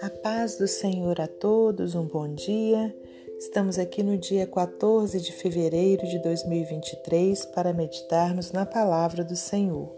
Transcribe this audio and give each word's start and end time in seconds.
A 0.00 0.10
paz 0.22 0.56
do 0.56 0.68
Senhor 0.68 1.20
a 1.20 1.26
todos, 1.26 1.96
um 1.96 2.06
bom 2.06 2.32
dia. 2.32 2.94
Estamos 3.38 3.76
aqui 3.76 4.04
no 4.04 4.16
dia 4.16 4.46
14 4.46 5.20
de 5.20 5.32
fevereiro 5.32 6.06
de 6.06 6.20
2023 6.20 7.46
para 7.46 7.72
meditarmos 7.72 8.52
na 8.52 8.64
palavra 8.64 9.24
do 9.24 9.34
Senhor. 9.34 9.92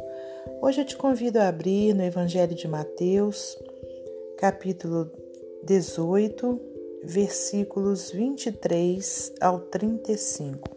Hoje 0.63 0.81
eu 0.81 0.87
te 0.87 0.97
convido 0.97 1.41
a 1.41 1.49
abrir 1.49 1.93
no 1.93 2.03
Evangelho 2.03 2.55
de 2.55 2.67
Mateus, 2.67 3.59
capítulo 4.39 5.11
18, 5.65 6.59
versículos 7.05 8.11
23 8.11 9.35
ao 9.43 9.61
35. 9.61 10.71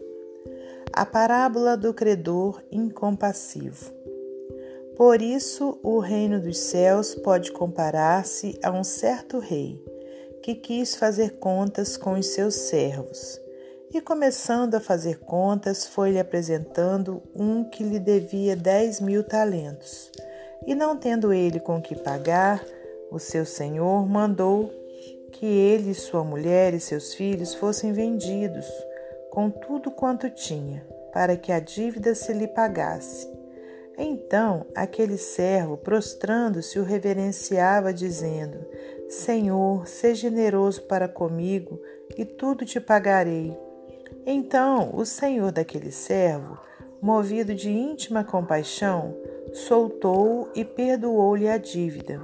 A 0.92 1.06
parábola 1.06 1.76
do 1.76 1.94
credor 1.94 2.62
incompassivo. 2.70 3.99
Por 5.00 5.22
isso, 5.22 5.80
o 5.82 5.98
reino 5.98 6.38
dos 6.38 6.58
céus 6.58 7.14
pode 7.14 7.52
comparar-se 7.52 8.60
a 8.62 8.70
um 8.70 8.84
certo 8.84 9.38
rei 9.38 9.82
que 10.42 10.54
quis 10.54 10.94
fazer 10.94 11.38
contas 11.38 11.96
com 11.96 12.18
os 12.18 12.26
seus 12.26 12.54
servos. 12.54 13.40
E 13.94 13.98
começando 14.02 14.74
a 14.74 14.80
fazer 14.80 15.20
contas, 15.20 15.86
foi-lhe 15.86 16.18
apresentando 16.18 17.22
um 17.34 17.64
que 17.64 17.82
lhe 17.82 17.98
devia 17.98 18.54
dez 18.54 19.00
mil 19.00 19.24
talentos. 19.24 20.12
E 20.66 20.74
não 20.74 20.94
tendo 20.98 21.32
ele 21.32 21.60
com 21.60 21.80
que 21.80 21.96
pagar, 21.96 22.62
o 23.10 23.18
seu 23.18 23.46
senhor 23.46 24.06
mandou 24.06 24.70
que 25.32 25.46
ele, 25.46 25.94
sua 25.94 26.22
mulher 26.22 26.74
e 26.74 26.78
seus 26.78 27.14
filhos 27.14 27.54
fossem 27.54 27.90
vendidos, 27.94 28.66
com 29.30 29.48
tudo 29.48 29.90
quanto 29.90 30.28
tinha, 30.28 30.86
para 31.10 31.38
que 31.38 31.50
a 31.50 31.58
dívida 31.58 32.14
se 32.14 32.34
lhe 32.34 32.46
pagasse 32.46 33.29
então 34.02 34.66
aquele 34.74 35.18
servo, 35.18 35.76
prostrando-se, 35.76 36.78
o 36.78 36.84
reverenciava, 36.84 37.92
dizendo: 37.92 38.58
Senhor, 39.08 39.86
seja 39.86 40.30
generoso 40.30 40.82
para 40.82 41.08
comigo 41.08 41.80
e 42.16 42.24
tudo 42.24 42.64
te 42.64 42.80
pagarei. 42.80 43.56
Então 44.24 44.90
o 44.94 45.04
senhor 45.04 45.50
daquele 45.50 45.90
servo, 45.90 46.58
movido 47.00 47.54
de 47.54 47.70
íntima 47.70 48.22
compaixão, 48.22 49.16
soltou-o 49.52 50.48
e 50.54 50.64
perdoou-lhe 50.64 51.48
a 51.48 51.58
dívida. 51.58 52.20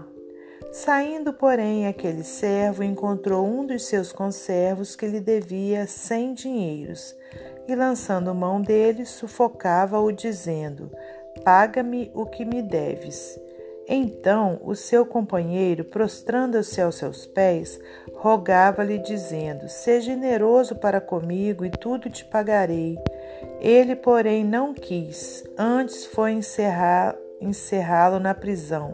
Saindo, 0.72 1.32
porém, 1.32 1.86
aquele 1.86 2.22
servo 2.22 2.82
encontrou 2.82 3.46
um 3.46 3.64
dos 3.64 3.84
seus 3.84 4.12
conservos 4.12 4.94
que 4.94 5.06
lhe 5.06 5.20
devia 5.20 5.86
cem 5.86 6.34
dinheiros, 6.34 7.16
e 7.66 7.74
lançando 7.74 8.34
mão 8.34 8.60
dele, 8.60 9.06
sufocava-o, 9.06 10.12
dizendo: 10.12 10.90
Paga-me 11.44 12.10
o 12.14 12.26
que 12.26 12.44
me 12.44 12.62
deves. 12.62 13.38
Então 13.88 14.60
o 14.64 14.74
seu 14.74 15.06
companheiro, 15.06 15.84
prostrando-se 15.84 16.80
aos 16.80 16.96
seus 16.96 17.24
pés, 17.24 17.78
rogava-lhe, 18.14 18.98
dizendo: 18.98 19.68
Seja 19.68 20.12
generoso 20.12 20.74
para 20.74 21.00
comigo 21.00 21.64
e 21.64 21.70
tudo 21.70 22.10
te 22.10 22.24
pagarei. 22.24 22.98
Ele, 23.60 23.94
porém, 23.94 24.44
não 24.44 24.74
quis, 24.74 25.44
antes 25.56 26.04
foi 26.04 26.32
encerrá-lo 26.32 28.18
na 28.18 28.34
prisão, 28.34 28.92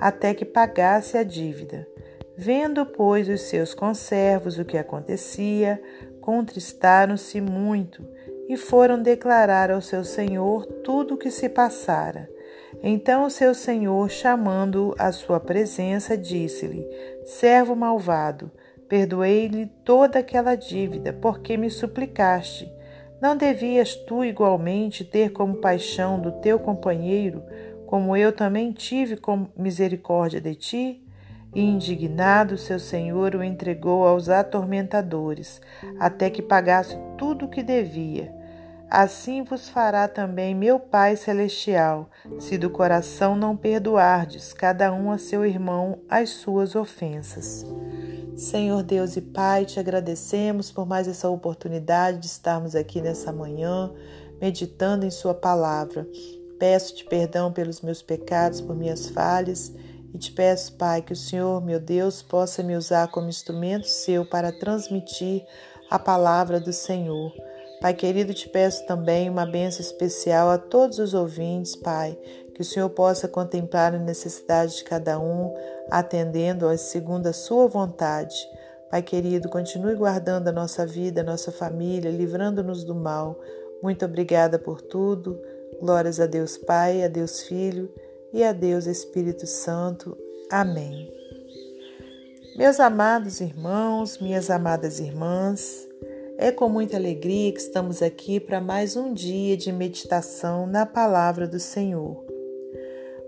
até 0.00 0.34
que 0.34 0.44
pagasse 0.44 1.16
a 1.16 1.22
dívida. 1.22 1.86
Vendo, 2.36 2.84
pois, 2.84 3.28
os 3.28 3.42
seus 3.42 3.72
conservos 3.72 4.58
o 4.58 4.64
que 4.64 4.76
acontecia, 4.76 5.80
contristaram-se 6.20 7.40
muito 7.40 8.04
e 8.48 8.56
foram 8.56 9.00
declarar 9.00 9.70
ao 9.70 9.80
seu 9.80 10.04
senhor 10.04 10.66
tudo 10.82 11.14
o 11.14 11.16
que 11.16 11.30
se 11.30 11.48
passara. 11.48 12.28
Então 12.82 13.30
seu 13.30 13.54
senhor, 13.54 14.10
chamando-o 14.10 14.94
à 14.98 15.12
sua 15.12 15.40
presença, 15.40 16.16
disse-lhe: 16.16 16.86
Servo 17.24 17.74
malvado, 17.74 18.50
perdoei-lhe 18.88 19.66
toda 19.84 20.18
aquela 20.18 20.54
dívida, 20.54 21.12
porque 21.12 21.56
me 21.56 21.70
suplicaste. 21.70 22.70
Não 23.20 23.36
devias 23.36 23.94
tu 23.94 24.24
igualmente 24.24 25.04
ter 25.04 25.30
como 25.30 25.56
paixão 25.56 26.20
do 26.20 26.32
teu 26.32 26.58
companheiro, 26.58 27.42
como 27.86 28.16
eu 28.16 28.32
também 28.32 28.72
tive 28.72 29.18
misericórdia 29.56 30.40
de 30.40 30.54
ti? 30.54 31.03
E 31.54 31.62
indignado, 31.62 32.58
seu 32.58 32.80
senhor 32.80 33.34
o 33.36 33.44
entregou 33.44 34.06
aos 34.06 34.28
atormentadores, 34.28 35.60
até 36.00 36.28
que 36.28 36.42
pagasse 36.42 36.98
tudo 37.16 37.44
o 37.44 37.48
que 37.48 37.62
devia. 37.62 38.34
Assim 38.90 39.42
vos 39.42 39.68
fará 39.68 40.08
também 40.08 40.54
meu 40.54 40.78
Pai 40.78 41.16
Celestial, 41.16 42.10
se 42.38 42.58
do 42.58 42.68
coração 42.68 43.36
não 43.36 43.56
perdoardes 43.56 44.52
cada 44.52 44.92
um 44.92 45.10
a 45.10 45.18
seu 45.18 45.44
irmão 45.44 46.00
as 46.08 46.30
suas 46.30 46.74
ofensas. 46.74 47.64
Senhor 48.36 48.82
Deus 48.82 49.16
e 49.16 49.20
Pai, 49.20 49.64
te 49.64 49.78
agradecemos 49.78 50.72
por 50.72 50.86
mais 50.86 51.06
essa 51.06 51.28
oportunidade 51.28 52.18
de 52.18 52.26
estarmos 52.26 52.74
aqui 52.74 53.00
nessa 53.00 53.32
manhã, 53.32 53.92
meditando 54.40 55.06
em 55.06 55.10
Sua 55.10 55.34
palavra. 55.34 56.06
Peço-te 56.58 57.04
perdão 57.04 57.52
pelos 57.52 57.80
meus 57.80 58.02
pecados, 58.02 58.60
por 58.60 58.74
minhas 58.74 59.08
falhas 59.08 59.72
e 60.14 60.18
te 60.18 60.30
peço, 60.30 60.74
Pai, 60.74 61.02
que 61.02 61.12
o 61.12 61.16
Senhor, 61.16 61.60
meu 61.60 61.80
Deus, 61.80 62.22
possa 62.22 62.62
me 62.62 62.76
usar 62.76 63.08
como 63.08 63.28
instrumento 63.28 63.88
seu 63.88 64.24
para 64.24 64.52
transmitir 64.52 65.44
a 65.90 65.98
palavra 65.98 66.60
do 66.60 66.72
Senhor. 66.72 67.32
Pai 67.80 67.92
querido, 67.94 68.32
te 68.32 68.48
peço 68.48 68.86
também 68.86 69.28
uma 69.28 69.44
benção 69.44 69.80
especial 69.80 70.50
a 70.50 70.56
todos 70.56 71.00
os 71.00 71.14
ouvintes, 71.14 71.74
Pai, 71.74 72.16
que 72.54 72.60
o 72.60 72.64
Senhor 72.64 72.88
possa 72.90 73.26
contemplar 73.26 73.92
a 73.92 73.98
necessidade 73.98 74.76
de 74.76 74.84
cada 74.84 75.18
um, 75.18 75.52
atendendo-as 75.90 76.82
segundo 76.82 77.26
a 77.26 77.32
sua 77.32 77.66
vontade. 77.66 78.36
Pai 78.92 79.02
querido, 79.02 79.48
continue 79.48 79.96
guardando 79.96 80.46
a 80.46 80.52
nossa 80.52 80.86
vida, 80.86 81.22
a 81.22 81.24
nossa 81.24 81.50
família, 81.50 82.12
livrando-nos 82.12 82.84
do 82.84 82.94
mal. 82.94 83.36
Muito 83.82 84.04
obrigada 84.04 84.60
por 84.60 84.80
tudo. 84.80 85.36
Glórias 85.80 86.20
a 86.20 86.26
Deus 86.26 86.56
Pai, 86.56 87.02
a 87.02 87.08
Deus 87.08 87.40
Filho 87.40 87.90
e 88.34 88.42
a 88.42 88.52
Deus 88.52 88.86
Espírito 88.86 89.46
Santo. 89.46 90.18
Amém. 90.50 91.08
Meus 92.56 92.80
amados 92.80 93.40
irmãos, 93.40 94.18
minhas 94.18 94.50
amadas 94.50 94.98
irmãs, 94.98 95.88
é 96.36 96.50
com 96.50 96.68
muita 96.68 96.96
alegria 96.96 97.52
que 97.52 97.60
estamos 97.60 98.02
aqui 98.02 98.40
para 98.40 98.60
mais 98.60 98.96
um 98.96 99.14
dia 99.14 99.56
de 99.56 99.70
meditação 99.70 100.66
na 100.66 100.84
palavra 100.84 101.46
do 101.46 101.60
Senhor. 101.60 102.24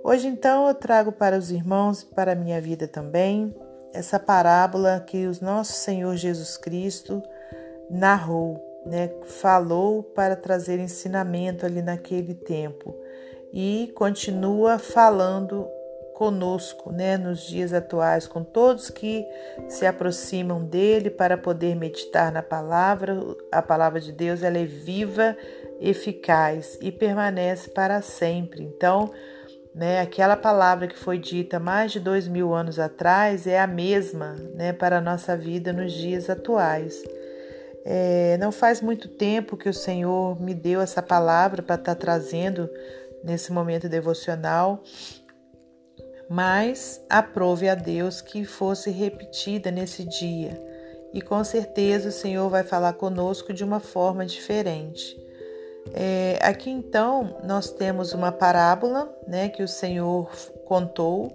Hoje, 0.03 0.27
então, 0.27 0.67
eu 0.67 0.75
trago 0.75 1.13
para 1.13 1.39
os 1.39 1.53
irmãos 1.53 2.03
e 2.03 2.07
para 2.07 2.33
a 2.33 2.37
minha 2.37 2.61
vida 2.61 2.89
também 2.89 3.55
essa 3.95 4.19
parábola 4.19 4.99
que 5.07 5.25
o 5.25 5.33
nosso 5.41 5.75
Senhor 5.75 6.17
Jesus 6.17 6.57
Cristo 6.57 7.23
narrou, 7.89 8.61
né? 8.85 9.09
falou 9.23 10.03
para 10.03 10.35
trazer 10.35 10.81
ensinamento 10.81 11.65
ali 11.65 11.81
naquele 11.81 12.35
tempo 12.35 12.93
e 13.59 13.91
continua 13.95 14.79
falando 14.79 15.67
conosco, 16.13 16.93
né, 16.93 17.17
nos 17.17 17.41
dias 17.41 17.73
atuais, 17.73 18.27
com 18.27 18.45
todos 18.45 18.91
que 18.91 19.27
se 19.67 19.87
aproximam 19.87 20.63
dele 20.63 21.09
para 21.09 21.39
poder 21.39 21.75
meditar 21.75 22.31
na 22.31 22.43
palavra. 22.43 23.19
A 23.51 23.63
palavra 23.63 23.99
de 23.99 24.13
Deus 24.13 24.43
ela 24.43 24.59
é 24.59 24.67
viva, 24.67 25.35
eficaz 25.81 26.79
e 26.83 26.93
permanece 26.93 27.71
para 27.71 28.03
sempre. 28.03 28.63
Então, 28.63 29.11
né, 29.75 30.03
aquela 30.03 30.37
palavra 30.37 30.87
que 30.87 30.99
foi 30.99 31.17
dita 31.17 31.59
mais 31.59 31.93
de 31.93 31.99
dois 31.99 32.29
mil 32.29 32.53
anos 32.53 32.79
atrás 32.79 33.47
é 33.47 33.59
a 33.59 33.67
mesma, 33.67 34.35
né, 34.55 34.75
para 34.75 34.99
a 34.99 35.01
nossa 35.01 35.35
vida 35.35 35.73
nos 35.73 35.95
dias 35.95 36.29
atuais. 36.29 37.03
É, 37.87 38.37
não 38.39 38.53
faz 38.53 38.83
muito 38.83 39.09
tempo 39.09 39.57
que 39.57 39.69
o 39.69 39.73
Senhor 39.73 40.39
me 40.43 40.53
deu 40.53 40.81
essa 40.81 41.01
palavra 41.01 41.63
para 41.63 41.77
estar 41.77 41.95
tá 41.95 41.99
trazendo 41.99 42.69
nesse 43.27 43.53
momento 43.53 43.89
devocional 43.89 44.83
mas 46.29 47.01
aprove 47.09 47.69
a 47.69 47.75
Deus 47.75 48.21
que 48.21 48.45
fosse 48.45 48.91
repetida 48.91 49.71
nesse 49.71 50.05
dia. 50.05 50.61
E 51.13 51.23
com 51.23 51.43
certeza 51.45 52.09
o 52.09 52.13
Senhor 52.13 52.49
vai 52.51 52.63
falar 52.63 52.95
conosco 52.95 53.53
de 53.53 53.65
uma 53.65 53.81
forma 53.81 54.27
diferente. 54.27 55.17
É, 55.95 56.39
aqui 56.43 56.69
então 56.69 57.39
nós 57.45 57.71
temos 57.71 58.13
uma 58.13 58.33
parábola 58.33 59.15
né, 59.27 59.49
que 59.49 59.63
o 59.63 59.69
Senhor 59.69 60.29
contou 60.65 61.31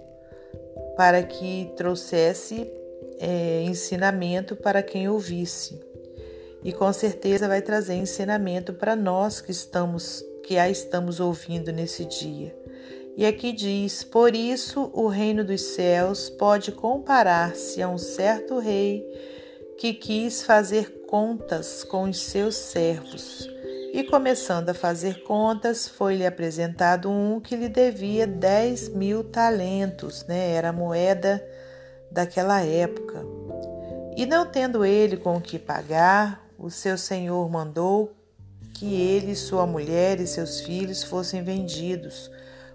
para 0.94 1.22
que 1.22 1.72
trouxesse 1.74 2.70
é, 3.18 3.62
ensinamento 3.62 4.54
para 4.54 4.82
quem 4.82 5.08
ouvisse. 5.08 5.80
E 6.62 6.72
com 6.72 6.92
certeza 6.92 7.48
vai 7.48 7.62
trazer 7.62 7.94
ensinamento 7.94 8.74
para 8.74 8.94
nós 8.94 9.40
que 9.40 9.50
estamos 9.50 10.22
que 10.44 10.58
a 10.58 10.68
estamos 10.68 11.20
ouvindo 11.20 11.72
nesse 11.72 12.04
dia. 12.04 12.54
E 13.16 13.26
aqui 13.26 13.52
diz: 13.52 14.02
Por 14.02 14.34
isso 14.34 14.90
o 14.92 15.06
reino 15.06 15.44
dos 15.44 15.60
céus 15.60 16.30
pode 16.30 16.72
comparar-se 16.72 17.82
a 17.82 17.88
um 17.88 17.98
certo 17.98 18.58
rei 18.58 19.04
que 19.78 19.92
quis 19.92 20.42
fazer 20.42 21.04
contas 21.06 21.84
com 21.84 22.04
os 22.04 22.18
seus 22.18 22.56
servos. 22.56 23.48
E 23.92 24.02
começando 24.04 24.70
a 24.70 24.74
fazer 24.74 25.22
contas, 25.22 25.86
foi-lhe 25.86 26.24
apresentado 26.24 27.10
um 27.10 27.38
que 27.38 27.54
lhe 27.54 27.68
devia 27.68 28.26
10 28.26 28.88
mil 28.90 29.22
talentos, 29.22 30.24
né? 30.24 30.52
Era 30.52 30.70
a 30.70 30.72
moeda 30.72 31.46
daquela 32.10 32.62
época. 32.62 33.22
E 34.16 34.24
não 34.24 34.46
tendo 34.46 34.84
ele 34.84 35.18
com 35.18 35.36
o 35.36 35.40
que 35.40 35.58
pagar, 35.58 36.46
o 36.58 36.70
seu 36.70 36.96
senhor 36.96 37.50
mandou 37.50 38.12
que 38.82 38.96
ele, 38.96 39.36
sua 39.36 39.64
mulher 39.64 40.18
e 40.18 40.26
seus 40.26 40.58
filhos 40.58 41.04
fossem 41.04 41.40
vendidos, 41.40 42.28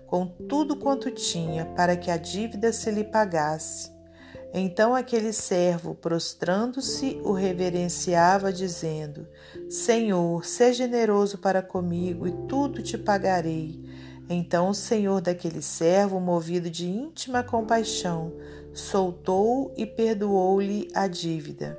com 0.05 0.25
tudo 0.25 0.77
quanto 0.77 1.11
tinha, 1.11 1.65
para 1.65 1.97
que 1.97 2.09
a 2.09 2.15
dívida 2.15 2.71
se 2.71 2.89
lhe 2.89 3.03
pagasse. 3.03 3.91
Então 4.53 4.95
aquele 4.95 5.33
servo, 5.33 5.93
prostrando-se, 5.93 7.19
o 7.25 7.33
reverenciava, 7.33 8.53
dizendo: 8.53 9.27
Senhor, 9.69 10.45
seja 10.45 10.85
generoso 10.85 11.39
para 11.39 11.61
comigo 11.61 12.25
e 12.25 12.31
tudo 12.47 12.81
te 12.81 12.97
pagarei. 12.97 13.77
Então 14.29 14.69
o 14.69 14.73
senhor 14.73 15.19
daquele 15.19 15.61
servo, 15.61 16.21
movido 16.21 16.69
de 16.69 16.87
íntima 16.87 17.43
compaixão, 17.43 18.31
soltou 18.73 19.73
e 19.75 19.85
perdoou-lhe 19.85 20.87
a 20.93 21.05
dívida. 21.05 21.77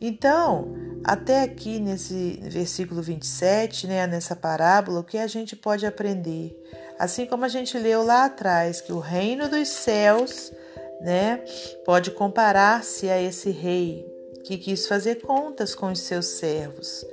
Então, 0.00 0.74
até 1.04 1.42
aqui 1.42 1.78
nesse 1.78 2.38
versículo 2.42 3.00
27, 3.00 3.86
né, 3.86 4.06
nessa 4.06 4.36
parábola, 4.36 5.00
o 5.00 5.04
que 5.04 5.18
a 5.18 5.26
gente 5.26 5.56
pode 5.56 5.86
aprender? 5.86 6.54
Assim 6.98 7.26
como 7.26 7.44
a 7.44 7.48
gente 7.48 7.78
leu 7.78 8.02
lá 8.02 8.26
atrás, 8.26 8.80
que 8.80 8.92
o 8.92 8.98
reino 8.98 9.48
dos 9.48 9.68
céus 9.68 10.52
né, 11.00 11.42
pode 11.84 12.10
comparar-se 12.10 13.08
a 13.08 13.20
esse 13.20 13.50
rei 13.50 14.04
que 14.44 14.56
quis 14.58 14.86
fazer 14.86 15.16
contas 15.16 15.74
com 15.74 15.90
os 15.90 16.00
seus 16.00 16.26
servos. 16.26 17.04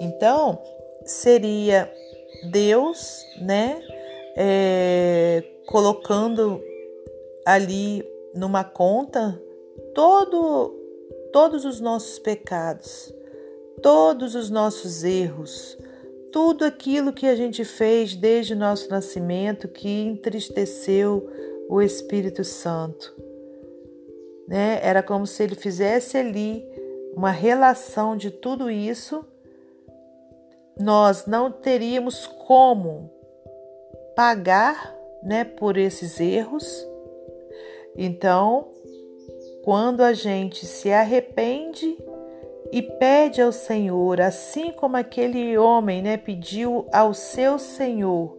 Então, 0.00 0.62
seria 1.04 1.92
Deus, 2.50 3.24
né, 3.40 3.80
é, 4.36 5.42
colocando 5.66 6.62
ali 7.44 8.04
numa 8.34 8.62
conta 8.62 9.40
todo, 9.94 10.77
todos 11.32 11.64
os 11.64 11.80
nossos 11.80 12.18
pecados, 12.18 13.12
todos 13.82 14.34
os 14.34 14.50
nossos 14.50 15.04
erros, 15.04 15.78
tudo 16.32 16.64
aquilo 16.64 17.12
que 17.12 17.26
a 17.26 17.34
gente 17.34 17.64
fez 17.64 18.14
desde 18.14 18.54
o 18.54 18.56
nosso 18.56 18.90
nascimento 18.90 19.68
que 19.68 19.88
entristeceu 19.88 21.28
o 21.68 21.80
Espírito 21.80 22.44
Santo. 22.44 23.14
Né? 24.46 24.80
Era 24.82 25.02
como 25.02 25.26
se 25.26 25.42
ele 25.42 25.54
fizesse 25.54 26.16
ali 26.16 26.64
uma 27.14 27.30
relação 27.30 28.16
de 28.16 28.30
tudo 28.30 28.70
isso. 28.70 29.24
Nós 30.78 31.26
não 31.26 31.50
teríamos 31.50 32.26
como 32.26 33.10
pagar 34.14 34.96
né, 35.22 35.44
por 35.44 35.76
esses 35.76 36.20
erros 36.20 36.86
então, 38.00 38.68
quando 39.68 40.00
a 40.00 40.14
gente 40.14 40.64
se 40.64 40.90
arrepende 40.90 41.98
e 42.72 42.80
pede 42.80 43.42
ao 43.42 43.52
Senhor, 43.52 44.18
assim 44.18 44.72
como 44.72 44.96
aquele 44.96 45.58
homem, 45.58 46.00
né, 46.00 46.16
pediu 46.16 46.86
ao 46.90 47.12
seu 47.12 47.58
Senhor, 47.58 48.34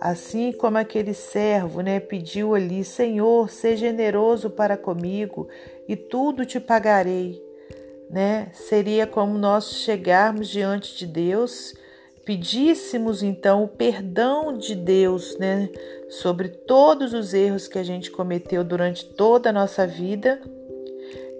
assim 0.00 0.52
como 0.52 0.78
aquele 0.78 1.14
servo, 1.14 1.80
né, 1.80 1.98
pediu 1.98 2.54
ali, 2.54 2.84
Senhor, 2.84 3.50
seja 3.50 3.88
generoso 3.88 4.50
para 4.50 4.76
comigo 4.76 5.48
e 5.88 5.96
tudo 5.96 6.46
te 6.46 6.60
pagarei, 6.60 7.42
né? 8.08 8.48
Seria 8.52 9.04
como 9.04 9.36
nós 9.36 9.68
chegarmos 9.68 10.48
diante 10.48 10.96
de 10.96 11.08
Deus 11.08 11.74
pedíssemos 12.24 13.22
então 13.22 13.64
o 13.64 13.68
perdão 13.68 14.56
de 14.56 14.74
Deus, 14.74 15.36
né, 15.38 15.68
sobre 16.08 16.48
todos 16.48 17.12
os 17.12 17.34
erros 17.34 17.66
que 17.66 17.78
a 17.78 17.82
gente 17.82 18.10
cometeu 18.10 18.62
durante 18.62 19.04
toda 19.04 19.50
a 19.50 19.52
nossa 19.52 19.86
vida, 19.86 20.40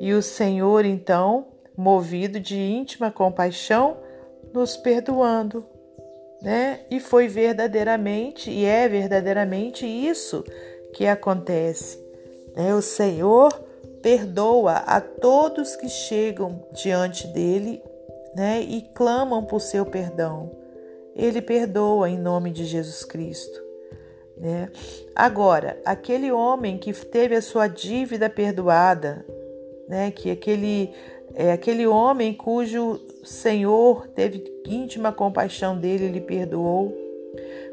e 0.00 0.12
o 0.12 0.22
Senhor 0.22 0.84
então, 0.84 1.46
movido 1.76 2.40
de 2.40 2.58
íntima 2.58 3.10
compaixão, 3.10 3.96
nos 4.52 4.76
perdoando, 4.76 5.64
né? 6.42 6.80
E 6.90 6.98
foi 6.98 7.28
verdadeiramente 7.28 8.50
e 8.50 8.64
é 8.64 8.88
verdadeiramente 8.88 9.86
isso 9.86 10.44
que 10.92 11.06
acontece, 11.06 11.98
né? 12.54 12.74
O 12.74 12.82
Senhor 12.82 13.52
perdoa 14.02 14.78
a 14.78 15.00
todos 15.00 15.76
que 15.76 15.88
chegam 15.88 16.66
diante 16.72 17.28
dele, 17.28 17.80
né, 18.34 18.60
e 18.60 18.82
clamam 18.94 19.44
por 19.44 19.60
seu 19.60 19.86
perdão 19.86 20.61
ele 21.14 21.42
perdoa 21.42 22.08
em 22.08 22.18
nome 22.18 22.50
de 22.50 22.64
Jesus 22.64 23.04
Cristo. 23.04 23.60
Né? 24.36 24.70
Agora, 25.14 25.80
aquele 25.84 26.32
homem 26.32 26.78
que 26.78 26.92
teve 26.92 27.34
a 27.34 27.42
sua 27.42 27.68
dívida 27.68 28.28
perdoada, 28.28 29.24
né? 29.88 30.10
que 30.10 30.30
aquele, 30.30 30.90
é, 31.34 31.52
aquele 31.52 31.86
homem 31.86 32.32
cujo 32.32 33.00
Senhor 33.22 34.08
teve 34.08 34.42
íntima 34.66 35.12
compaixão 35.12 35.78
dele, 35.78 36.06
ele 36.06 36.20
perdoou. 36.20 36.88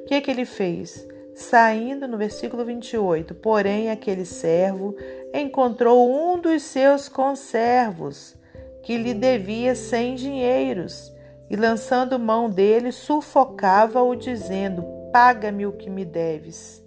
O 0.02 0.06
que, 0.06 0.16
é 0.16 0.22
que 0.22 0.30
ele 0.30 0.46
fez? 0.46 1.08
Saindo 1.34 2.08
no 2.08 2.18
versículo 2.18 2.66
28, 2.66 3.34
porém 3.36 3.90
aquele 3.90 4.26
servo 4.26 4.96
encontrou 5.34 6.12
um 6.12 6.38
dos 6.38 6.64
seus 6.64 7.08
conservos 7.08 8.36
que 8.84 8.98
lhe 8.98 9.14
devia 9.14 9.74
cem 9.74 10.16
dinheiros 10.16 11.14
e, 11.50 11.56
lançando 11.56 12.20
mão 12.20 12.50
dele, 12.50 12.92
sufocava-o, 12.92 14.16
dizendo: 14.16 14.84
Paga-me 15.12 15.66
o 15.66 15.74
que 15.74 15.90
me 15.90 16.06
deves. 16.06 16.84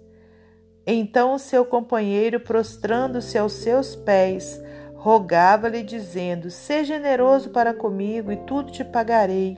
Então 0.85 1.37
seu 1.37 1.65
companheiro, 1.65 2.39
prostrando-se 2.39 3.37
aos 3.37 3.53
seus 3.53 3.95
pés, 3.95 4.61
rogava-lhe, 4.95 5.83
dizendo: 5.83 6.49
Seja 6.49 6.95
generoso 6.95 7.49
para 7.49 7.73
comigo 7.73 8.31
e 8.31 8.37
tudo 8.37 8.71
te 8.71 8.83
pagarei. 8.83 9.57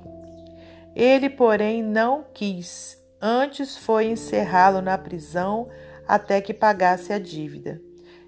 Ele, 0.95 1.29
porém, 1.29 1.83
não 1.83 2.25
quis, 2.33 2.97
antes 3.21 3.77
foi 3.77 4.07
encerrá-lo 4.07 4.81
na 4.81 4.97
prisão 4.97 5.67
até 6.07 6.39
que 6.39 6.53
pagasse 6.53 7.11
a 7.11 7.19
dívida. 7.19 7.81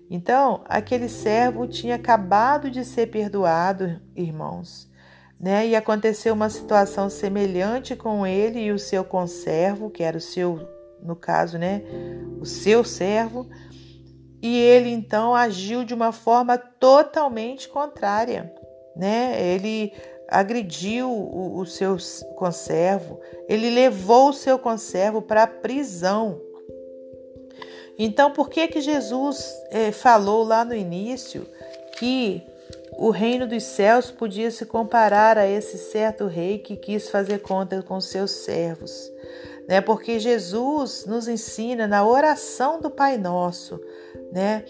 Então, 0.09 0.63
aquele 0.65 1.09
servo 1.09 1.67
tinha 1.67 1.95
acabado 1.95 2.69
de 2.69 2.83
ser 2.83 3.07
perdoado, 3.07 3.99
irmãos 4.15 4.89
né? 5.39 5.67
E 5.67 5.75
aconteceu 5.75 6.33
uma 6.33 6.49
situação 6.49 7.09
semelhante 7.09 7.95
com 7.95 8.25
ele 8.25 8.59
e 8.59 8.71
o 8.71 8.79
seu 8.79 9.03
conservo, 9.03 9.89
que 9.89 10.03
era 10.03 10.17
o 10.17 10.21
seu, 10.21 10.59
no 11.01 11.15
caso, 11.15 11.57
né, 11.57 11.83
o 12.39 12.45
seu 12.45 12.83
servo, 12.83 13.47
e 14.41 14.59
ele 14.59 14.89
então 14.89 15.35
agiu 15.35 15.83
de 15.83 15.93
uma 15.93 16.11
forma 16.11 16.57
totalmente 16.57 17.67
contrária, 17.67 18.53
né? 18.95 19.35
Ele 19.41 19.93
agrediu 20.29 21.09
o, 21.09 21.59
o 21.59 21.65
seu 21.65 21.97
conservo, 22.35 23.19
ele 23.47 23.69
levou 23.69 24.29
o 24.29 24.33
seu 24.33 24.59
conservo 24.59 25.21
para 25.21 25.43
a 25.43 25.47
prisão. 25.47 26.41
Então, 27.97 28.31
por 28.31 28.49
que 28.49 28.67
que 28.67 28.79
Jesus 28.79 29.51
eh, 29.71 29.91
falou 29.91 30.43
lá 30.43 30.63
no 30.63 30.75
início 30.75 31.47
que 31.97 32.43
o 32.91 33.09
reino 33.09 33.47
dos 33.47 33.63
céus 33.63 34.09
podia 34.09 34.49
se 34.49 34.65
comparar 34.65 35.37
a 35.37 35.47
esse 35.47 35.77
certo 35.77 36.27
rei 36.27 36.59
que 36.59 36.75
quis 36.75 37.09
fazer 37.09 37.39
conta 37.39 37.81
com 37.81 37.99
seus 37.99 38.31
servos, 38.31 39.11
né? 39.67 39.81
Porque 39.81 40.19
Jesus 40.19 41.05
nos 41.05 41.27
ensina 41.27 41.87
na 41.87 42.05
oração 42.05 42.79
do 42.79 42.89
Pai 42.89 43.17
Nosso, 43.17 43.79
né? 44.31 44.63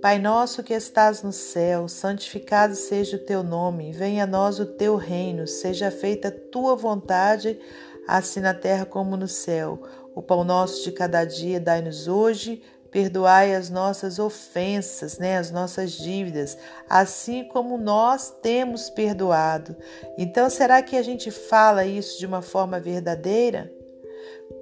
Pai 0.00 0.18
nosso 0.18 0.62
que 0.62 0.72
estás 0.72 1.22
no 1.22 1.30
céu, 1.30 1.86
santificado 1.86 2.74
seja 2.74 3.18
o 3.18 3.20
teu 3.20 3.42
nome, 3.42 3.92
venha 3.92 4.24
a 4.24 4.26
nós 4.26 4.58
o 4.58 4.64
teu 4.64 4.96
reino, 4.96 5.46
seja 5.46 5.90
feita 5.90 6.28
a 6.28 6.30
tua 6.30 6.74
vontade, 6.74 7.60
assim 8.08 8.40
na 8.40 8.54
terra 8.54 8.86
como 8.86 9.14
no 9.14 9.28
céu. 9.28 9.82
O 10.14 10.22
pão 10.22 10.42
nosso 10.42 10.82
de 10.84 10.92
cada 10.92 11.22
dia 11.26 11.60
dai-nos 11.60 12.08
hoje, 12.08 12.62
Perdoai 12.90 13.54
as 13.54 13.70
nossas 13.70 14.18
ofensas, 14.18 15.18
né, 15.18 15.38
as 15.38 15.50
nossas 15.50 15.92
dívidas, 15.92 16.58
assim 16.88 17.44
como 17.44 17.78
nós 17.78 18.34
temos 18.42 18.90
perdoado. 18.90 19.76
Então, 20.18 20.50
será 20.50 20.82
que 20.82 20.96
a 20.96 21.02
gente 21.02 21.30
fala 21.30 21.84
isso 21.84 22.18
de 22.18 22.26
uma 22.26 22.42
forma 22.42 22.80
verdadeira? 22.80 23.72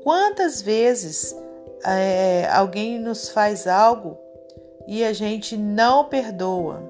Quantas 0.02 0.60
vezes 0.60 1.34
é, 1.84 2.48
alguém 2.52 2.98
nos 2.98 3.30
faz 3.30 3.66
algo 3.66 4.18
e 4.86 5.02
a 5.04 5.12
gente 5.12 5.56
não 5.56 6.04
perdoa? 6.04 6.82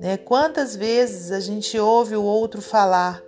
Né? 0.00 0.16
Quantas 0.16 0.76
vezes 0.76 1.32
a 1.32 1.40
gente 1.40 1.78
ouve 1.78 2.16
o 2.16 2.22
outro 2.22 2.60
falar: 2.60 3.22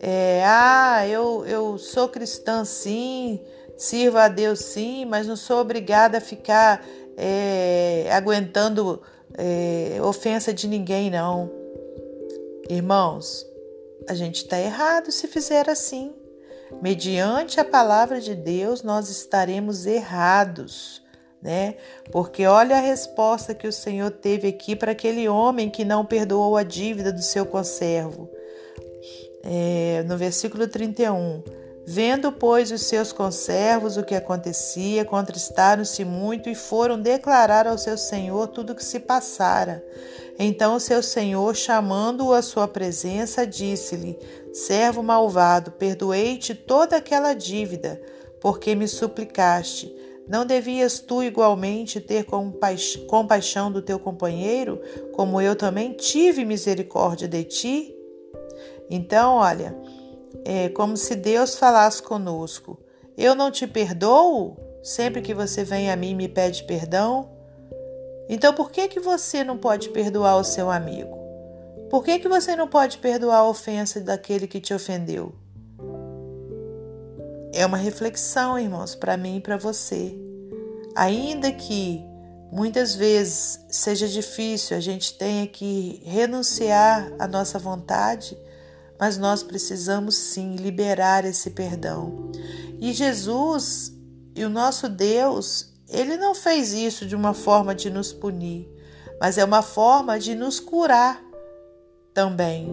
é, 0.00 0.42
Ah, 0.44 1.06
eu, 1.06 1.44
eu 1.46 1.78
sou 1.78 2.08
cristã 2.08 2.64
sim, 2.64 3.40
Sirva 3.78 4.24
a 4.24 4.28
Deus 4.28 4.58
sim, 4.58 5.04
mas 5.04 5.28
não 5.28 5.36
sou 5.36 5.60
obrigada 5.60 6.18
a 6.18 6.20
ficar 6.20 6.84
é, 7.16 8.08
aguentando 8.12 9.00
é, 9.34 10.00
ofensa 10.02 10.52
de 10.52 10.66
ninguém, 10.66 11.10
não. 11.10 11.48
Irmãos, 12.68 13.46
a 14.08 14.14
gente 14.14 14.42
está 14.42 14.58
errado 14.58 15.12
se 15.12 15.28
fizer 15.28 15.70
assim. 15.70 16.12
mediante 16.82 17.60
a 17.60 17.64
palavra 17.64 18.20
de 18.20 18.34
Deus, 18.34 18.82
nós 18.82 19.08
estaremos 19.08 19.86
errados, 19.86 21.00
né? 21.40 21.76
Porque 22.10 22.44
olha 22.46 22.76
a 22.76 22.80
resposta 22.80 23.54
que 23.54 23.66
o 23.66 23.72
Senhor 23.72 24.10
teve 24.10 24.48
aqui 24.48 24.74
para 24.74 24.92
aquele 24.92 25.28
homem 25.28 25.70
que 25.70 25.84
não 25.84 26.04
perdoou 26.04 26.56
a 26.56 26.64
dívida 26.64 27.12
do 27.12 27.22
seu 27.22 27.46
conservo. 27.46 28.28
É, 29.42 30.02
no 30.06 30.18
versículo 30.18 30.66
31. 30.66 31.42
Vendo, 31.90 32.30
pois, 32.30 32.70
os 32.70 32.82
seus 32.82 33.12
conservos 33.12 33.96
o 33.96 34.02
que 34.02 34.14
acontecia, 34.14 35.06
contristaram-se 35.06 36.04
muito 36.04 36.50
e 36.50 36.54
foram 36.54 37.00
declarar 37.00 37.66
ao 37.66 37.78
seu 37.78 37.96
senhor 37.96 38.48
tudo 38.48 38.74
o 38.74 38.76
que 38.76 38.84
se 38.84 39.00
passara. 39.00 39.82
Então 40.38 40.74
o 40.74 40.80
seu 40.80 41.02
senhor, 41.02 41.56
chamando-o 41.56 42.34
à 42.34 42.42
sua 42.42 42.68
presença, 42.68 43.46
disse-lhe: 43.46 44.18
Servo 44.52 45.02
malvado, 45.02 45.70
perdoei-te 45.70 46.54
toda 46.54 46.96
aquela 46.98 47.32
dívida, 47.32 47.98
porque 48.38 48.74
me 48.74 48.86
suplicaste. 48.86 49.90
Não 50.28 50.44
devias 50.44 50.98
tu 50.98 51.22
igualmente 51.22 52.02
ter 52.02 52.26
compaixão 53.06 53.72
do 53.72 53.80
teu 53.80 53.98
companheiro, 53.98 54.78
como 55.14 55.40
eu 55.40 55.56
também 55.56 55.94
tive 55.94 56.44
misericórdia 56.44 57.26
de 57.26 57.44
ti? 57.44 57.94
Então, 58.90 59.36
olha, 59.36 59.74
é 60.44 60.68
como 60.68 60.96
se 60.96 61.14
Deus 61.14 61.56
falasse 61.56 62.02
conosco: 62.02 62.78
Eu 63.16 63.34
não 63.34 63.50
te 63.50 63.66
perdoo 63.66 64.56
sempre 64.82 65.20
que 65.22 65.34
você 65.34 65.64
vem 65.64 65.90
a 65.90 65.96
mim 65.96 66.10
e 66.10 66.14
me 66.14 66.28
pede 66.28 66.64
perdão? 66.64 67.30
Então, 68.28 68.52
por 68.52 68.70
que 68.70 68.88
que 68.88 69.00
você 69.00 69.42
não 69.42 69.56
pode 69.56 69.88
perdoar 69.88 70.36
o 70.36 70.44
seu 70.44 70.70
amigo? 70.70 71.16
Por 71.90 72.04
que 72.04 72.18
que 72.18 72.28
você 72.28 72.54
não 72.54 72.68
pode 72.68 72.98
perdoar 72.98 73.38
a 73.38 73.48
ofensa 73.48 74.00
daquele 74.00 74.46
que 74.46 74.60
te 74.60 74.74
ofendeu? 74.74 75.34
É 77.52 77.64
uma 77.64 77.78
reflexão, 77.78 78.58
irmãos, 78.58 78.94
para 78.94 79.16
mim 79.16 79.38
e 79.38 79.40
para 79.40 79.56
você. 79.56 80.14
Ainda 80.94 81.50
que 81.50 82.04
muitas 82.52 82.94
vezes 82.94 83.64
seja 83.70 84.06
difícil, 84.06 84.76
a 84.76 84.80
gente 84.80 85.14
tenha 85.14 85.46
que 85.46 86.02
renunciar 86.04 87.10
à 87.18 87.26
nossa 87.26 87.58
vontade, 87.58 88.36
mas 88.98 89.16
nós 89.16 89.42
precisamos 89.42 90.14
sim 90.16 90.56
liberar 90.56 91.24
esse 91.24 91.50
perdão. 91.50 92.30
E 92.80 92.92
Jesus 92.92 93.92
e 94.34 94.44
o 94.44 94.48
nosso 94.48 94.88
Deus, 94.88 95.72
ele 95.88 96.16
não 96.16 96.34
fez 96.34 96.72
isso 96.72 97.06
de 97.06 97.16
uma 97.16 97.34
forma 97.34 97.74
de 97.74 97.90
nos 97.90 98.12
punir, 98.12 98.68
mas 99.20 99.36
é 99.36 99.44
uma 99.44 99.62
forma 99.62 100.18
de 100.18 100.34
nos 100.34 100.60
curar 100.60 101.22
também. 102.14 102.68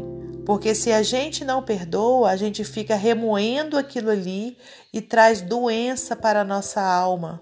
Porque 0.46 0.75
se 0.75 0.91
a 0.91 1.01
gente 1.01 1.44
não 1.44 1.63
perdoa, 1.63 2.29
a 2.29 2.36
gente 2.36 2.63
fica 2.63 2.96
remoendo 2.96 3.77
aquilo 3.77 4.12
ali 4.12 4.55
e 4.94 5.01
traz 5.01 5.41
doença 5.41 6.15
para 6.15 6.41
a 6.41 6.44
nossa 6.44 6.82
alma. 6.82 7.41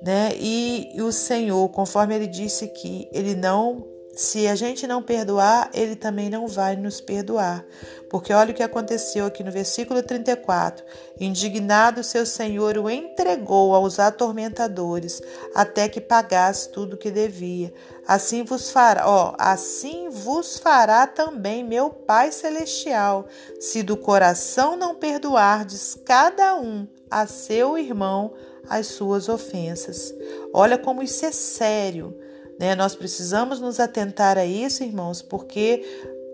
Né? 0.00 0.30
E, 0.36 0.92
e 0.94 1.02
o 1.02 1.10
Senhor, 1.10 1.68
conforme 1.70 2.14
ele 2.14 2.28
disse 2.28 2.68
que 2.68 3.08
ele 3.12 3.34
não 3.34 3.91
se 4.22 4.46
a 4.46 4.54
gente 4.54 4.86
não 4.86 5.02
perdoar, 5.02 5.68
ele 5.74 5.96
também 5.96 6.30
não 6.30 6.46
vai 6.46 6.76
nos 6.76 7.00
perdoar. 7.00 7.64
Porque 8.08 8.32
olha 8.32 8.52
o 8.52 8.54
que 8.54 8.62
aconteceu 8.62 9.26
aqui 9.26 9.42
no 9.42 9.50
versículo 9.50 10.00
34. 10.00 10.84
Indignado, 11.18 12.04
seu 12.04 12.24
senhor 12.24 12.78
o 12.78 12.88
entregou 12.88 13.74
aos 13.74 13.98
atormentadores, 13.98 15.20
até 15.52 15.88
que 15.88 16.00
pagasse 16.00 16.70
tudo 16.70 16.94
o 16.94 16.96
que 16.96 17.10
devia. 17.10 17.74
Assim 18.06 18.44
vos 18.44 18.70
fará, 18.70 19.08
ó, 19.08 19.34
assim 19.36 20.08
vos 20.08 20.56
fará 20.56 21.04
também 21.08 21.64
meu 21.64 21.90
Pai 21.90 22.30
celestial, 22.30 23.26
se 23.58 23.82
do 23.82 23.96
coração 23.96 24.76
não 24.76 24.94
perdoardes 24.94 25.98
cada 26.04 26.54
um 26.54 26.86
a 27.10 27.26
seu 27.26 27.76
irmão 27.76 28.32
as 28.68 28.86
suas 28.86 29.28
ofensas. 29.28 30.14
Olha 30.52 30.78
como 30.78 31.02
isso 31.02 31.26
é 31.26 31.32
sério. 31.32 32.16
Né? 32.58 32.74
Nós 32.74 32.94
precisamos 32.94 33.60
nos 33.60 33.80
atentar 33.80 34.38
a 34.38 34.44
isso, 34.44 34.82
irmãos, 34.84 35.22
porque, 35.22 35.82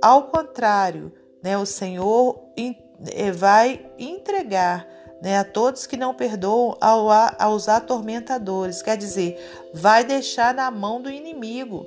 ao 0.03 0.25
contrário, 0.29 1.13
né, 1.43 1.57
o 1.57 1.67
Senhor 1.67 2.41
eh, 2.57 3.33
vai 3.33 3.87
entregar 3.99 4.87
né, 5.23 5.39
a 5.39 5.45
todos 5.45 5.87
que 5.87 5.97
não 5.97 6.15
perdoam 6.15 6.77
ao, 6.81 7.09
aos 7.39 7.69
atormentadores, 7.69 8.83
quer 8.83 8.97
dizer, 8.97 9.37
vai 9.75 10.05
deixar 10.05 10.55
na 10.55 10.71
mão 10.71 11.01
do 11.01 11.11
inimigo, 11.11 11.87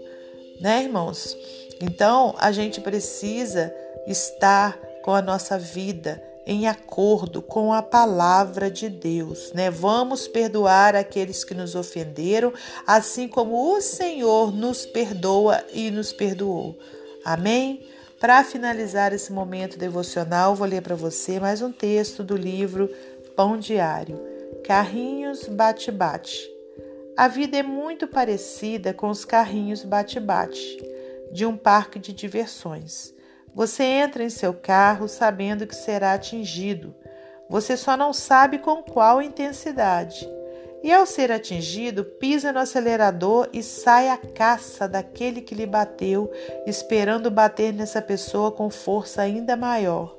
né, 0.59 0.83
irmãos? 0.83 1.35
Então, 1.81 2.35
a 2.37 2.51
gente 2.51 2.81
precisa 2.81 3.73
estar 4.05 4.77
com 5.03 5.13
a 5.13 5.21
nossa 5.21 5.57
vida 5.57 6.21
em 6.45 6.67
acordo 6.67 7.41
com 7.41 7.71
a 7.71 7.81
palavra 7.81 8.69
de 8.69 8.89
Deus, 8.89 9.51
né? 9.53 9.69
Vamos 9.69 10.27
perdoar 10.27 10.95
aqueles 10.95 11.43
que 11.43 11.53
nos 11.53 11.75
ofenderam, 11.75 12.53
assim 12.85 13.27
como 13.27 13.75
o 13.75 13.81
Senhor 13.81 14.51
nos 14.51 14.85
perdoa 14.85 15.63
e 15.73 15.91
nos 15.91 16.11
perdoou. 16.11 16.77
Amém? 17.23 17.85
Para 18.19 18.43
finalizar 18.43 19.13
esse 19.13 19.31
momento 19.31 19.77
devocional, 19.77 20.55
vou 20.55 20.67
ler 20.67 20.81
para 20.81 20.95
você 20.95 21.39
mais 21.39 21.61
um 21.61 21.71
texto 21.71 22.23
do 22.23 22.35
livro 22.35 22.89
Pão 23.35 23.57
Diário. 23.57 24.19
Carrinhos 24.63 25.47
bate-bate. 25.47 26.49
A 27.17 27.27
vida 27.27 27.57
é 27.57 27.63
muito 27.63 28.07
parecida 28.07 28.93
com 28.93 29.09
os 29.09 29.25
carrinhos 29.25 29.83
bate-bate 29.83 30.77
de 31.31 31.45
um 31.45 31.57
parque 31.57 31.99
de 31.99 32.13
diversões. 32.13 33.13
Você 33.53 33.83
entra 33.83 34.23
em 34.23 34.29
seu 34.29 34.53
carro 34.53 35.07
sabendo 35.07 35.67
que 35.67 35.75
será 35.75 36.13
atingido. 36.13 36.95
Você 37.49 37.75
só 37.75 37.97
não 37.97 38.13
sabe 38.13 38.59
com 38.59 38.81
qual 38.81 39.21
intensidade. 39.21 40.27
E 40.83 40.91
ao 40.91 41.05
ser 41.05 41.31
atingido, 41.31 42.03
pisa 42.03 42.51
no 42.51 42.59
acelerador 42.59 43.47
e 43.53 43.61
sai 43.61 44.09
à 44.09 44.17
caça 44.17 44.87
daquele 44.87 45.41
que 45.41 45.53
lhe 45.53 45.65
bateu, 45.65 46.31
esperando 46.65 47.29
bater 47.29 47.71
nessa 47.71 48.01
pessoa 48.01 48.51
com 48.51 48.69
força 48.69 49.21
ainda 49.21 49.55
maior. 49.55 50.17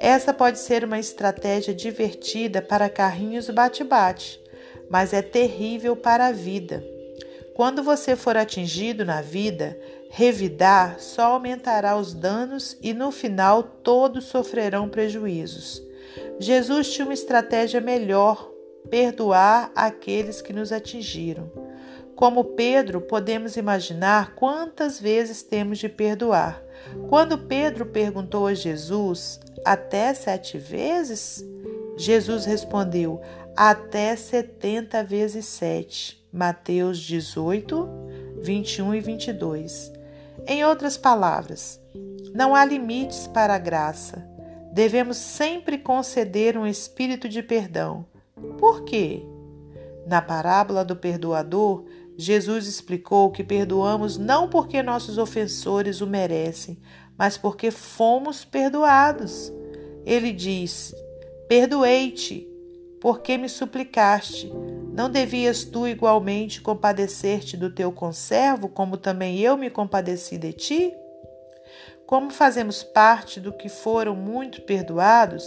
Essa 0.00 0.32
pode 0.32 0.58
ser 0.58 0.84
uma 0.84 0.98
estratégia 0.98 1.74
divertida 1.74 2.62
para 2.62 2.88
carrinhos 2.88 3.50
bate-bate, 3.50 4.40
mas 4.88 5.12
é 5.12 5.22
terrível 5.22 5.96
para 5.96 6.26
a 6.26 6.32
vida. 6.32 6.84
Quando 7.54 7.82
você 7.82 8.16
for 8.16 8.36
atingido 8.36 9.04
na 9.04 9.20
vida, 9.20 9.76
revidar 10.12 10.98
só 10.98 11.34
aumentará 11.34 11.96
os 11.96 12.12
danos 12.12 12.76
e 12.82 12.92
no 12.92 13.12
final 13.12 13.62
todos 13.62 14.24
sofrerão 14.24 14.88
prejuízos. 14.88 15.80
Jesus 16.38 16.92
tinha 16.92 17.06
uma 17.06 17.14
estratégia 17.14 17.80
melhor: 17.80 18.50
perdoar 18.90 19.70
aqueles 19.74 20.42
que 20.42 20.52
nos 20.52 20.72
atingiram. 20.72 21.50
Como 22.16 22.44
Pedro, 22.44 23.00
podemos 23.00 23.56
imaginar 23.56 24.34
quantas 24.34 25.00
vezes 25.00 25.42
temos 25.42 25.78
de 25.78 25.88
perdoar. 25.88 26.62
Quando 27.08 27.38
Pedro 27.38 27.86
perguntou 27.86 28.46
a 28.46 28.52
Jesus, 28.52 29.40
até 29.64 30.12
sete 30.12 30.58
vezes? 30.58 31.42
Jesus 31.96 32.44
respondeu, 32.44 33.20
até 33.56 34.16
setenta 34.16 35.04
vezes 35.04 35.46
sete. 35.46 36.20
Mateus 36.32 36.98
18, 36.98 37.88
21 38.40 38.94
e 38.94 39.00
22. 39.00 39.99
Em 40.46 40.64
outras 40.64 40.96
palavras, 40.96 41.80
não 42.34 42.54
há 42.54 42.64
limites 42.64 43.26
para 43.26 43.54
a 43.54 43.58
graça. 43.58 44.26
Devemos 44.72 45.16
sempre 45.16 45.78
conceder 45.78 46.56
um 46.56 46.66
espírito 46.66 47.28
de 47.28 47.42
perdão. 47.42 48.06
Por 48.58 48.84
quê? 48.84 49.22
Na 50.06 50.22
parábola 50.22 50.84
do 50.84 50.96
perdoador, 50.96 51.84
Jesus 52.16 52.66
explicou 52.66 53.30
que 53.30 53.42
perdoamos 53.42 54.16
não 54.16 54.48
porque 54.48 54.82
nossos 54.82 55.18
ofensores 55.18 56.00
o 56.00 56.06
merecem, 56.06 56.78
mas 57.16 57.36
porque 57.36 57.70
fomos 57.70 58.44
perdoados. 58.44 59.52
Ele 60.04 60.32
diz: 60.32 60.94
Perdoei-te, 61.48 62.48
porque 63.00 63.36
me 63.36 63.48
suplicaste. 63.48 64.50
Não 65.00 65.08
devias 65.08 65.64
tu 65.64 65.88
igualmente 65.88 66.60
compadecer-te 66.60 67.56
do 67.56 67.70
teu 67.70 67.90
conservo, 67.90 68.68
como 68.68 68.98
também 68.98 69.40
eu 69.40 69.56
me 69.56 69.70
compadeci 69.70 70.36
de 70.36 70.52
ti? 70.52 70.94
Como 72.06 72.30
fazemos 72.30 72.82
parte 72.82 73.40
do 73.40 73.50
que 73.50 73.70
foram 73.70 74.14
muito 74.14 74.60
perdoados, 74.60 75.42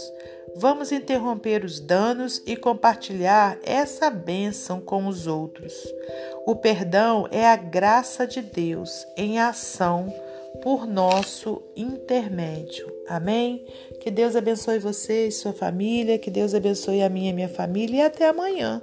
vamos 0.56 0.90
interromper 0.90 1.64
os 1.64 1.78
danos 1.78 2.42
e 2.44 2.56
compartilhar 2.56 3.56
essa 3.62 4.10
bênção 4.10 4.80
com 4.80 5.06
os 5.06 5.28
outros. 5.28 5.72
O 6.44 6.56
perdão 6.56 7.28
é 7.30 7.46
a 7.46 7.54
graça 7.54 8.26
de 8.26 8.42
Deus 8.42 9.06
em 9.16 9.38
ação 9.38 10.12
por 10.62 10.86
nosso 10.86 11.62
intermédio. 11.76 12.92
Amém? 13.08 13.64
Que 14.00 14.10
Deus 14.10 14.34
abençoe 14.34 14.78
você 14.78 15.28
e 15.28 15.32
sua 15.32 15.52
família, 15.52 16.18
que 16.18 16.30
Deus 16.30 16.54
abençoe 16.54 17.02
a 17.02 17.08
minha 17.08 17.30
e 17.30 17.32
minha 17.32 17.48
família 17.48 17.98
e 17.98 18.02
até 18.02 18.28
amanhã, 18.28 18.82